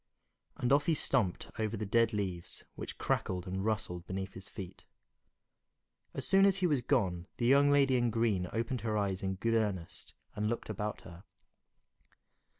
And 0.57 0.73
off 0.73 0.87
he 0.87 0.95
stumped 0.95 1.51
over 1.59 1.77
the 1.77 1.85
dead 1.85 2.11
leaves, 2.11 2.63
which 2.73 2.97
crackled 2.97 3.45
and 3.45 3.63
rustled 3.63 4.07
beneath 4.07 4.33
his 4.33 4.49
feet. 4.49 4.83
As 6.15 6.25
soon 6.25 6.43
as 6.43 6.57
he 6.57 6.65
was 6.65 6.81
gone, 6.81 7.27
the 7.37 7.45
young 7.45 7.69
lady 7.69 7.97
in 7.97 8.09
green 8.09 8.47
opened 8.51 8.81
her 8.81 8.97
eyes 8.97 9.21
in 9.21 9.35
good 9.35 9.53
earnest 9.53 10.15
and 10.35 10.49
looked 10.49 10.71
about 10.71 11.01
her. 11.01 11.23